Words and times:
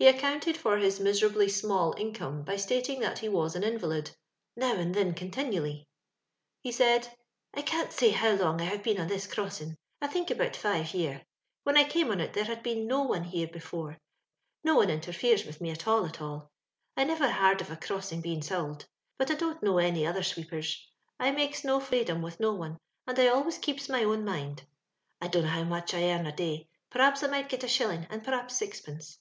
He 0.00 0.06
accoimted 0.06 0.56
for 0.56 0.78
his 0.78 0.98
miserably 0.98 1.48
small 1.48 1.92
in 1.92 2.12
come 2.12 2.42
by 2.42 2.56
stating 2.56 2.98
that 2.98 3.20
he 3.20 3.28
was 3.28 3.54
an 3.54 3.62
invalid— 3.62 4.10
"now 4.56 4.74
and 4.74 4.92
thin 4.92 5.14
continually." 5.14 5.86
He 6.64 6.72
said 6.72 7.08
—"I 7.54 7.62
can't 7.62 7.92
say 7.92 8.10
how 8.10 8.32
long 8.32 8.60
I 8.60 8.64
have 8.64 8.82
been 8.82 8.98
on 8.98 9.06
this 9.06 9.28
crossin'; 9.28 9.76
I 10.02 10.08
think 10.08 10.28
about 10.32 10.56
five 10.56 10.92
year. 10.92 11.24
When 11.62 11.76
I 11.76 11.84
came 11.84 12.10
on 12.10 12.18
it 12.18 12.32
there 12.32 12.42
had 12.46 12.64
been 12.64 12.88
no 12.88 13.04
one 13.04 13.22
here 13.22 13.46
before. 13.46 14.00
No 14.64 14.74
one 14.74 14.90
interferes 14.90 15.44
with 15.44 15.60
me 15.60 15.70
at 15.70 15.86
all, 15.86 16.04
at 16.04 16.20
aU. 16.20 16.50
I 16.96 17.04
niver 17.04 17.30
hard 17.30 17.60
of 17.60 17.70
a 17.70 17.76
crossin' 17.76 18.20
bein' 18.22 18.42
sould; 18.42 18.88
but 19.18 19.30
I 19.30 19.34
don't 19.36 19.62
know 19.62 19.78
any 19.78 20.04
other 20.04 20.24
sweepers. 20.24 20.84
I 21.20 21.30
makes 21.30 21.62
no 21.62 21.78
fraydom 21.78 22.22
with 22.22 22.40
no 22.40 22.52
one, 22.54 22.78
and 23.06 23.16
I 23.20 23.28
always 23.28 23.58
keeps 23.58 23.88
my 23.88 24.02
own 24.02 24.24
mind." 24.24 24.66
I 25.22 25.28
dunno 25.28 25.46
how 25.46 25.62
much 25.62 25.94
I 25.94 26.10
earn 26.10 26.26
a 26.26 26.34
day— 26.34 26.70
p'rhaps 26.90 27.22
I 27.22 27.28
may 27.28 27.44
git 27.44 27.62
a 27.62 27.68
shilling, 27.68 28.08
and 28.10 28.24
p'rhaps 28.24 28.50
sixpence. 28.56 29.20